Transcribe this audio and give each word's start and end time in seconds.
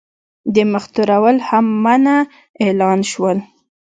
د 0.53 0.55
مخ 0.71 0.85
تورول 0.95 1.37
هم 1.47 1.65
منع 1.83 2.17
اعلان 2.63 2.99
شول. 3.11 3.37